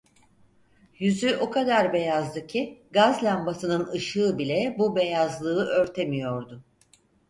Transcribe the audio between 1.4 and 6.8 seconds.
kadar beyazdı ki, gaz lambasının ışığı bile bu beyazlığı örtemiyordu.